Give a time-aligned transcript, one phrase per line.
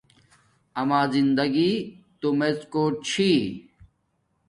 [0.79, 1.71] اما زندگی
[2.19, 3.31] تومڎ کوٹ چھی